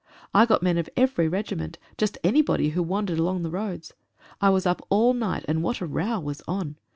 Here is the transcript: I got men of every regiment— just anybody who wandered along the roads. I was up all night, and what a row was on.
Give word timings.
I 0.33 0.47
got 0.47 0.63
men 0.63 0.79
of 0.79 0.89
every 0.97 1.27
regiment— 1.27 1.77
just 1.99 2.17
anybody 2.23 2.69
who 2.69 2.81
wandered 2.81 3.19
along 3.19 3.43
the 3.43 3.51
roads. 3.51 3.93
I 4.41 4.49
was 4.49 4.65
up 4.65 4.81
all 4.89 5.13
night, 5.13 5.45
and 5.47 5.61
what 5.61 5.79
a 5.79 5.85
row 5.85 6.19
was 6.19 6.41
on. 6.47 6.77